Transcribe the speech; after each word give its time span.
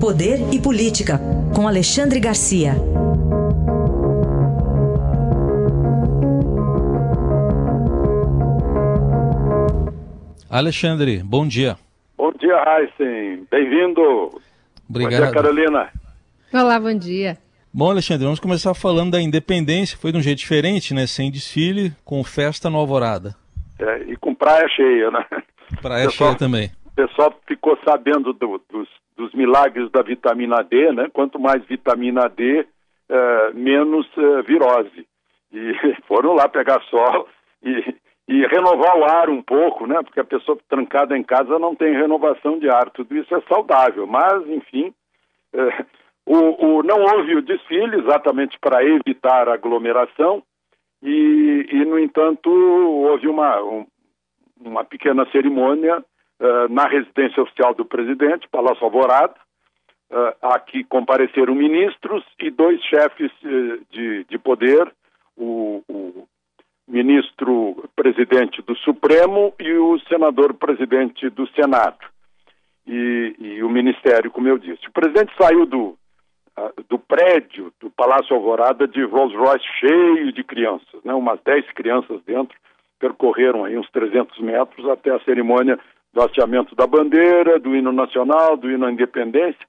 Poder 0.00 0.38
e 0.52 0.60
Política, 0.60 1.20
com 1.54 1.66
Alexandre 1.66 2.20
Garcia. 2.20 2.74
Alexandre, 10.50 11.22
bom 11.22 11.46
dia. 11.46 11.76
Bom 12.16 12.32
dia, 12.32 12.56
Heisen. 12.56 13.46
Bem-vindo. 13.50 14.40
Obrigado. 14.88 15.20
Bom 15.20 15.24
dia, 15.26 15.32
Carolina. 15.32 15.92
Olá, 16.52 16.80
bom 16.80 16.96
dia. 16.96 17.36
Bom, 17.74 17.90
Alexandre, 17.90 18.24
vamos 18.24 18.40
começar 18.40 18.72
falando 18.72 19.10
da 19.10 19.20
independência. 19.20 19.98
Foi 19.98 20.12
de 20.12 20.16
um 20.16 20.22
jeito 20.22 20.38
diferente, 20.38 20.94
né? 20.94 21.06
Sem 21.06 21.30
desfile, 21.30 21.92
com 22.06 22.24
festa 22.24 22.70
no 22.70 22.78
Alvorada. 22.78 23.36
É, 23.78 24.04
e 24.04 24.16
com 24.16 24.34
praia 24.34 24.66
cheia, 24.68 25.10
né? 25.10 25.26
Praia 25.82 26.06
pessoal, 26.06 26.30
cheia 26.30 26.38
também. 26.38 26.70
O 26.96 27.06
pessoal 27.06 27.34
ficou 27.46 27.78
sabendo 27.86 28.32
do, 28.32 28.58
dos, 28.70 28.88
dos, 29.14 29.34
milagres 29.34 29.90
da 29.90 30.00
vitamina 30.00 30.64
D, 30.64 30.92
né? 30.92 31.10
Quanto 31.12 31.38
mais 31.38 31.62
vitamina 31.66 32.26
D, 32.26 32.66
é, 33.06 33.50
menos 33.52 34.06
é, 34.16 34.42
virose. 34.42 35.06
E 35.52 35.74
foram 36.08 36.32
lá 36.32 36.48
pegar 36.48 36.80
sol 36.84 37.28
e, 37.62 37.94
e 38.26 38.46
renovar 38.46 38.96
o 38.96 39.04
ar 39.04 39.28
um 39.28 39.42
pouco, 39.42 39.86
né? 39.86 40.00
Porque 40.02 40.20
a 40.20 40.24
pessoa 40.24 40.58
trancada 40.70 41.18
em 41.18 41.22
casa 41.22 41.58
não 41.58 41.74
tem 41.74 41.92
renovação 41.92 42.58
de 42.58 42.70
ar. 42.70 42.88
Tudo 42.88 43.14
isso 43.14 43.34
é 43.34 43.42
saudável, 43.42 44.06
mas, 44.06 44.48
enfim, 44.48 44.90
é, 45.52 45.84
o, 46.24 46.78
o, 46.78 46.82
não 46.82 47.02
houve 47.02 47.36
o 47.36 47.42
desfile 47.42 48.00
exatamente 48.00 48.58
para 48.58 48.82
evitar 48.82 49.50
aglomeração 49.50 50.42
e, 51.02 51.66
e, 51.70 51.84
no 51.84 51.98
entanto, 51.98 52.48
houve 52.50 53.28
uma, 53.28 53.62
um, 53.62 53.86
uma 54.64 54.82
pequena 54.82 55.26
cerimônia 55.30 56.02
uh, 56.40 56.72
na 56.72 56.86
residência 56.86 57.42
oficial 57.42 57.74
do 57.74 57.84
presidente, 57.84 58.48
Palácio 58.48 58.84
Alvorada. 58.84 59.34
Uh, 60.08 60.54
aqui 60.54 60.84
compareceram 60.84 61.54
ministros 61.54 62.24
e 62.38 62.50
dois 62.50 62.80
chefes 62.84 63.32
uh, 63.42 63.84
de, 63.90 64.24
de 64.24 64.38
poder, 64.38 64.90
o, 65.36 65.82
o 65.88 66.28
ministro 66.86 67.88
presidente 67.96 68.62
do 68.62 68.76
Supremo 68.76 69.52
e 69.58 69.72
o 69.72 69.98
senador 70.08 70.54
presidente 70.54 71.28
do 71.30 71.46
Senado. 71.48 71.98
E, 72.86 73.34
e, 73.40 73.62
o 73.64 73.68
ministério, 73.68 74.30
como 74.30 74.46
eu 74.48 74.56
disse. 74.58 74.86
O 74.86 74.92
presidente 74.92 75.32
saiu 75.36 75.66
do, 75.66 75.98
do 76.88 76.98
prédio 77.00 77.72
do 77.80 77.90
Palácio 77.90 78.36
Alvorada 78.36 78.86
de 78.86 79.02
Rolls 79.02 79.36
Royce 79.36 79.66
cheio 79.80 80.32
de 80.32 80.44
crianças, 80.44 81.02
né? 81.04 81.12
umas 81.12 81.40
10 81.42 81.68
crianças 81.72 82.22
dentro, 82.22 82.56
percorreram 82.98 83.64
aí 83.64 83.76
uns 83.78 83.90
300 83.90 84.38
metros 84.40 84.88
até 84.88 85.10
a 85.10 85.20
cerimônia 85.20 85.78
do 86.12 86.22
hasteamento 86.22 86.74
da 86.74 86.86
bandeira, 86.86 87.58
do 87.58 87.76
hino 87.76 87.92
nacional, 87.92 88.56
do 88.56 88.70
hino 88.70 88.86
à 88.86 88.92
independência. 88.92 89.66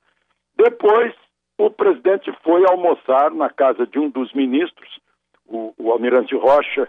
Depois, 0.55 1.13
o 1.57 1.69
presidente 1.69 2.31
foi 2.43 2.63
almoçar 2.69 3.31
na 3.31 3.49
casa 3.49 3.85
de 3.85 3.99
um 3.99 4.09
dos 4.09 4.31
ministros, 4.33 4.89
o, 5.45 5.73
o 5.77 5.91
almirante 5.91 6.35
Rocha, 6.35 6.87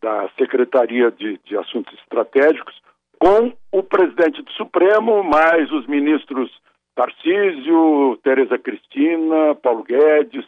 da 0.00 0.28
Secretaria 0.38 1.10
de, 1.10 1.40
de 1.44 1.56
Assuntos 1.56 1.92
Estratégicos, 2.00 2.80
com 3.18 3.52
o 3.72 3.82
presidente 3.82 4.42
do 4.42 4.52
Supremo, 4.52 5.24
mais 5.24 5.70
os 5.72 5.86
ministros 5.86 6.50
Tarcísio, 6.94 8.18
Tereza 8.22 8.58
Cristina, 8.58 9.54
Paulo 9.56 9.84
Guedes. 9.84 10.44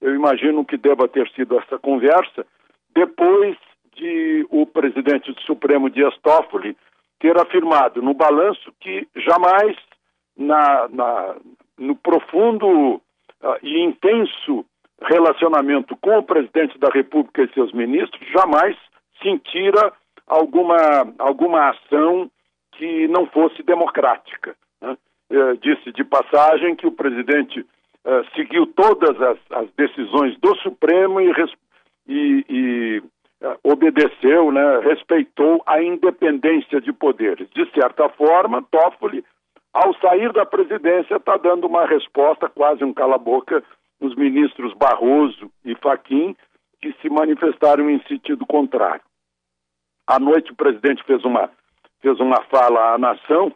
Eu 0.00 0.14
imagino 0.14 0.64
que 0.64 0.76
deva 0.76 1.08
ter 1.08 1.28
sido 1.30 1.58
essa 1.58 1.78
conversa 1.78 2.46
depois 2.94 3.56
de 3.96 4.46
o 4.50 4.66
presidente 4.66 5.32
do 5.32 5.40
Supremo 5.42 5.90
Dias 5.90 6.14
Toffoli 6.22 6.76
ter 7.18 7.36
afirmado 7.40 8.02
no 8.02 8.14
balanço 8.14 8.72
que 8.80 9.08
jamais 9.16 9.76
na, 10.36 10.88
na, 10.88 11.36
no 11.78 11.96
profundo 11.96 12.94
uh, 12.96 13.02
e 13.62 13.82
intenso 13.82 14.64
relacionamento 15.02 15.96
com 15.96 16.18
o 16.18 16.22
presidente 16.22 16.78
da 16.78 16.88
República 16.88 17.42
e 17.42 17.52
seus 17.52 17.72
ministros, 17.72 18.20
jamais 18.30 18.76
sentira 19.22 19.92
alguma, 20.26 20.76
alguma 21.18 21.70
ação 21.70 22.30
que 22.72 23.06
não 23.08 23.26
fosse 23.26 23.62
democrática. 23.62 24.56
Né? 24.80 24.96
Eh, 25.30 25.56
disse 25.62 25.92
de 25.92 26.04
passagem 26.04 26.74
que 26.76 26.86
o 26.86 26.92
presidente 26.92 27.64
eh, 28.04 28.22
seguiu 28.34 28.66
todas 28.66 29.20
as, 29.20 29.38
as, 29.50 29.70
decisões 29.76 30.38
do 30.40 30.54
Supremo 30.56 31.20
e, 31.20 31.32
e, 32.08 32.44
e 32.48 33.02
obedeceu, 33.66 34.52
né, 34.52 34.78
respeitou 34.78 35.60
a 35.66 35.82
independência 35.82 36.80
de 36.80 36.92
poderes. 36.92 37.50
De 37.50 37.68
certa 37.72 38.08
forma, 38.10 38.62
Toffoli, 38.70 39.24
ao 39.74 39.92
sair 39.94 40.32
da 40.32 40.46
presidência, 40.46 41.16
está 41.16 41.36
dando 41.36 41.66
uma 41.66 41.84
resposta, 41.84 42.48
quase 42.48 42.84
um 42.84 42.94
cala-boca, 42.94 43.64
nos 44.00 44.14
ministros 44.14 44.72
Barroso 44.74 45.50
e 45.64 45.74
Faquim, 45.74 46.36
que 46.80 46.92
se 47.02 47.10
manifestaram 47.10 47.90
em 47.90 48.00
sentido 48.04 48.46
contrário. 48.46 49.02
À 50.06 50.20
noite, 50.20 50.52
o 50.52 50.56
presidente 50.56 51.02
fez 51.02 51.24
uma, 51.24 51.50
fez 52.00 52.20
uma 52.20 52.40
fala 52.44 52.94
à 52.94 52.98
nação 52.98 53.52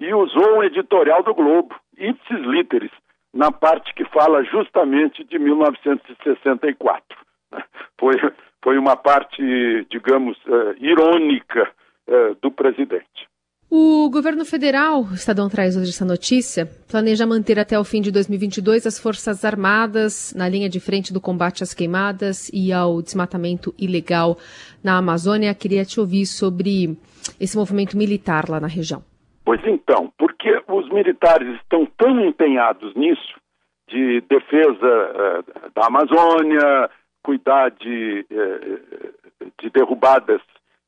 e 0.00 0.14
usou 0.14 0.56
um 0.56 0.62
editorial 0.62 1.22
do 1.22 1.34
Globo, 1.34 1.74
ipsis 1.98 2.40
literis, 2.40 2.92
na 3.34 3.52
parte 3.52 3.92
que 3.94 4.04
fala 4.06 4.42
justamente 4.44 5.22
de 5.24 5.38
1964. 5.38 7.18
Foi, 8.00 8.14
foi 8.62 8.78
uma 8.78 8.96
parte, 8.96 9.42
digamos, 9.90 10.36
uh, 10.46 10.74
irônica 10.78 11.68
uh, 12.08 12.36
do 12.40 12.50
presidente. 12.50 13.28
O 13.74 14.10
governo 14.10 14.44
federal, 14.44 15.00
o 15.00 15.14
Estadão 15.14 15.48
traz 15.48 15.78
hoje 15.78 15.88
essa 15.88 16.04
notícia, 16.04 16.66
planeja 16.90 17.26
manter 17.26 17.58
até 17.58 17.78
o 17.78 17.84
fim 17.84 18.02
de 18.02 18.12
2022 18.12 18.86
as 18.86 19.00
Forças 19.00 19.46
Armadas 19.46 20.34
na 20.36 20.46
linha 20.46 20.68
de 20.68 20.78
frente 20.78 21.10
do 21.10 21.22
combate 21.22 21.62
às 21.62 21.72
queimadas 21.72 22.50
e 22.52 22.70
ao 22.70 23.00
desmatamento 23.00 23.74
ilegal 23.78 24.36
na 24.84 24.98
Amazônia. 24.98 25.54
Queria 25.54 25.86
te 25.86 25.98
ouvir 25.98 26.26
sobre 26.26 26.98
esse 27.40 27.56
movimento 27.56 27.96
militar 27.96 28.46
lá 28.46 28.60
na 28.60 28.68
região. 28.68 29.02
Pois 29.42 29.60
então, 29.66 30.12
porque 30.18 30.50
os 30.68 30.90
militares 30.90 31.48
estão 31.62 31.86
tão 31.96 32.20
empenhados 32.20 32.94
nisso, 32.94 33.40
de 33.88 34.20
defesa 34.28 34.86
uh, 34.86 35.72
da 35.74 35.86
Amazônia, 35.86 36.90
cuidar 37.22 37.70
de, 37.70 38.26
uh, 38.30 39.52
de 39.60 39.70
derrubadas 39.70 40.40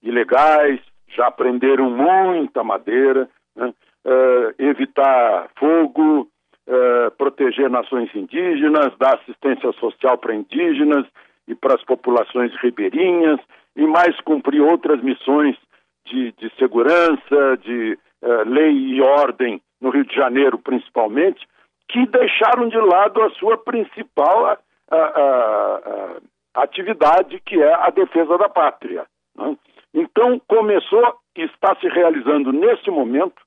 ilegais, 0.02 0.80
já 1.08 1.30
prenderam 1.30 1.90
muita 1.90 2.62
madeira, 2.62 3.28
né? 3.56 3.72
uh, 4.04 4.54
evitar 4.58 5.48
fogo, 5.58 6.28
proteger 7.18 7.68
nações 7.68 8.08
indígenas, 8.14 8.96
dar 8.98 9.16
assistência 9.16 9.70
social 9.72 10.16
para 10.16 10.34
indígenas 10.34 11.04
e 11.46 11.54
para 11.54 11.74
as 11.74 11.84
populações 11.84 12.56
ribeirinhas, 12.56 13.38
e 13.76 13.86
mais 13.86 14.18
cumprir 14.22 14.62
outras 14.62 15.02
missões 15.02 15.58
de, 16.06 16.32
de 16.32 16.50
segurança, 16.56 17.58
de 17.62 17.98
eh, 18.22 18.44
lei 18.46 18.72
e 18.72 19.02
ordem 19.02 19.60
no 19.80 19.90
Rio 19.90 20.04
de 20.04 20.14
Janeiro, 20.14 20.58
principalmente, 20.58 21.46
que 21.90 22.06
deixaram 22.06 22.68
de 22.68 22.78
lado 22.78 23.22
a 23.22 23.30
sua 23.30 23.58
principal 23.58 24.58
atividade, 26.54 27.40
que 27.40 27.60
é 27.60 27.74
a 27.74 27.90
defesa 27.90 28.38
da 28.38 28.48
pátria. 28.48 29.06
Né? 29.36 29.56
Então, 29.92 30.40
começou 30.48 31.14
e 31.36 31.42
está 31.42 31.74
se 31.76 31.88
realizando 31.88 32.52
nesse 32.52 32.90
momento 32.90 33.40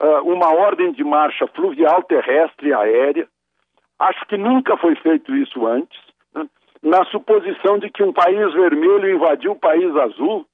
uh, 0.00 0.32
uma 0.32 0.52
ordem 0.52 0.92
de 0.92 1.04
marcha 1.04 1.46
fluvial, 1.48 2.02
terrestre 2.02 2.68
e 2.68 2.74
aérea. 2.74 3.28
Acho 3.98 4.24
que 4.26 4.36
nunca 4.36 4.76
foi 4.76 4.96
feito 4.96 5.34
isso 5.36 5.66
antes, 5.66 5.98
né? 6.34 6.48
na 6.82 7.04
suposição 7.06 7.78
de 7.78 7.90
que 7.90 8.02
um 8.02 8.12
país 8.12 8.52
vermelho 8.52 9.14
invadiu 9.14 9.52
o 9.52 9.58
país 9.58 9.94
azul 9.96 10.46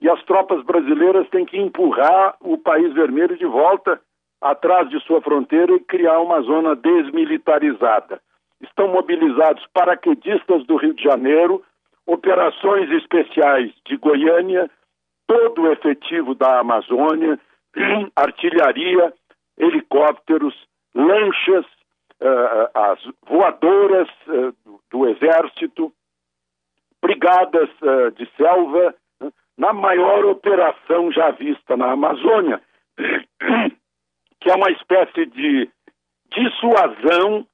e 0.00 0.08
as 0.08 0.22
tropas 0.24 0.64
brasileiras 0.64 1.28
têm 1.30 1.44
que 1.44 1.58
empurrar 1.58 2.36
o 2.40 2.56
país 2.58 2.92
vermelho 2.94 3.36
de 3.36 3.46
volta 3.46 4.00
atrás 4.40 4.88
de 4.88 5.00
sua 5.00 5.20
fronteira 5.20 5.72
e 5.72 5.80
criar 5.80 6.20
uma 6.20 6.40
zona 6.42 6.76
desmilitarizada. 6.76 8.20
Estão 8.60 8.88
mobilizados 8.88 9.64
paraquedistas 9.72 10.66
do 10.66 10.76
Rio 10.76 10.94
de 10.94 11.02
Janeiro, 11.02 11.64
operações 12.06 12.90
especiais 12.90 13.72
de 13.86 13.96
Goiânia, 13.96 14.70
todo 15.26 15.62
o 15.62 15.72
efetivo 15.72 16.34
da 16.34 16.60
Amazônia, 16.60 17.38
artilharia, 18.16 19.12
helicópteros, 19.58 20.54
lanchas, 20.94 21.66
uh, 22.20 22.70
as 22.74 22.98
voadoras 23.28 24.08
uh, 24.26 24.80
do, 24.90 25.08
Exército, 25.08 25.92
brigadas 27.00 27.68
uh, 27.82 28.10
de 28.12 28.28
selva, 28.36 28.94
na 29.56 29.72
maior 29.72 30.24
operação 30.24 31.12
já 31.12 31.30
vista 31.32 31.76
na 31.76 31.92
Amazônia, 31.92 32.60
que 34.40 34.50
é 34.50 34.54
uma 34.54 34.70
espécie 34.70 35.26
de 35.26 35.68
dissuasão 36.30 37.46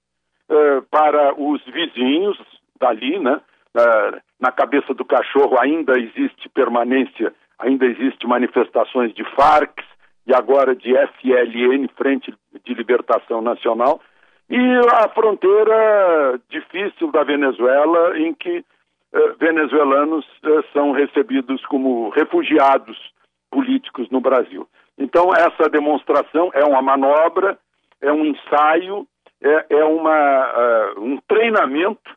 uh, 0.51 0.83
para 0.91 1.35
os 1.41 1.65
vizinhos 1.65 2.39
dali, 2.79 3.19
né? 3.19 3.41
Uh, 3.77 4.21
na 4.41 4.53
cabeça 4.53 4.95
do 4.95 5.05
cachorro 5.05 5.57
ainda 5.61 5.99
existe 5.99 6.49
permanência, 6.49 7.33
ainda 7.59 7.87
existe 7.87 8.27
manifestações 8.27 9.13
de 9.15 9.25
Farc 9.35 9.81
e 10.27 10.35
agora 10.35 10.75
de 10.75 10.93
FLN, 10.93 11.89
Frente 11.97 12.35
de 12.65 12.75
Libertação 12.75 13.41
Nacional, 13.41 14.01
e 14.49 14.59
a 14.93 15.09
fronteira 15.09 16.41
difícil 16.49 17.11
da 17.11 17.23
Venezuela, 17.25 18.19
em 18.19 18.35
que 18.35 18.65
eh, 19.13 19.35
venezuelanos 19.39 20.27
eh, 20.45 20.63
são 20.73 20.93
recebidos 20.93 21.65
como 21.67 22.11
refugiados 22.11 22.99
políticos 23.51 24.09
no 24.11 24.21
Brasil. 24.21 24.69
Então, 24.99 25.31
essa 25.33 25.69
demonstração 25.71 26.51
é 26.53 26.65
uma 26.65 26.83
manobra, 26.83 27.59
é 28.01 28.13
um 28.13 28.25
ensaio, 28.25 29.07
é, 29.45 29.67
é 29.69 29.85
uma, 29.85 30.95
uh, 30.97 31.01
um 31.01 31.19
treinamento 31.29 32.11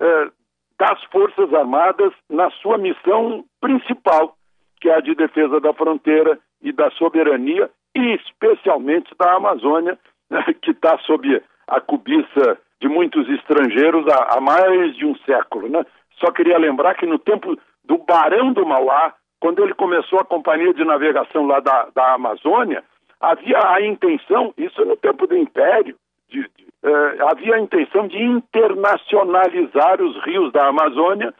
uh, 0.00 0.32
das 0.78 1.02
Forças 1.04 1.54
Armadas 1.54 2.12
na 2.28 2.50
sua 2.50 2.76
missão 2.76 3.44
principal, 3.60 4.36
que 4.80 4.88
é 4.88 4.96
a 4.96 5.00
de 5.00 5.14
defesa 5.14 5.60
da 5.60 5.72
fronteira 5.72 6.38
e 6.60 6.72
da 6.72 6.90
soberania, 6.92 7.70
e 7.94 8.14
especialmente 8.14 9.14
da 9.16 9.34
Amazônia, 9.34 9.96
né, 10.28 10.44
que 10.60 10.72
está 10.72 10.98
sob 10.98 11.40
a 11.68 11.80
cobiça 11.80 12.58
de 12.80 12.88
muitos 12.88 13.28
estrangeiros 13.28 14.04
há, 14.08 14.36
há 14.36 14.40
mais 14.40 14.96
de 14.96 15.06
um 15.06 15.14
século. 15.18 15.68
Né? 15.68 15.86
Só 16.18 16.32
queria 16.32 16.58
lembrar 16.58 16.96
que 16.96 17.06
no 17.06 17.18
tempo 17.18 17.56
do 17.84 17.98
Barão 17.98 18.52
do 18.52 18.66
Mauá, 18.66 19.14
quando 19.38 19.62
ele 19.62 19.74
começou 19.74 20.18
a 20.18 20.24
companhia 20.24 20.74
de 20.74 20.84
navegação 20.84 21.46
lá 21.46 21.60
da, 21.60 21.88
da 21.94 22.14
Amazônia, 22.14 22.82
havia 23.20 23.58
a 23.68 23.80
intenção, 23.80 24.52
isso 24.58 24.84
no 24.84 24.96
tempo 24.96 25.28
do 25.28 25.36
Império, 25.36 25.96
de, 26.28 26.42
de, 26.56 26.71
eh, 26.84 27.16
havia 27.30 27.54
a 27.54 27.60
intenção 27.60 28.08
de 28.08 28.20
internacionalizar 28.20 30.00
os 30.02 30.16
rios 30.24 30.52
da 30.52 30.68
Amazônia, 30.68 31.32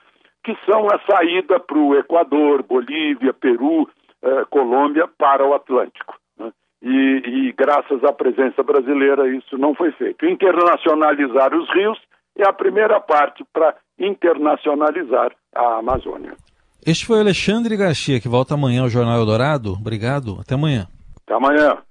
que 0.45 0.57
são 0.65 0.87
a 0.87 1.01
saída 1.11 1.59
para 1.59 1.79
o 1.79 1.97
Equador, 1.97 2.63
Bolívia, 2.63 3.33
Peru, 3.33 3.89
eh, 4.23 4.45
Colômbia, 4.51 5.09
para 5.19 5.45
o 5.47 5.55
Atlântico. 5.55 6.15
Né? 6.39 6.53
E, 6.83 7.49
e 7.49 7.53
graças 7.53 8.03
à 8.05 8.13
presença 8.13 8.63
brasileira 8.63 9.29
isso 9.29 9.59
não 9.59 9.75
foi 9.75 9.91
feito. 9.93 10.25
Internacionalizar 10.27 11.55
os 11.55 11.69
rios 11.71 11.99
é 12.37 12.49
a 12.49 12.53
primeira 12.53 13.01
parte 13.01 13.45
para 13.53 13.75
internacionalizar 13.99 15.33
a 15.55 15.79
Amazônia. 15.79 16.35
Este 16.85 17.07
foi 17.07 17.21
Alexandre 17.21 17.77
Garcia, 17.77 18.21
que 18.21 18.29
volta 18.29 18.55
amanhã 18.55 18.83
ao 18.83 18.89
Jornal 18.89 19.19
Eldorado. 19.19 19.73
Obrigado, 19.73 20.39
até 20.41 20.55
amanhã. 20.55 20.87
Até 21.25 21.35
amanhã. 21.35 21.83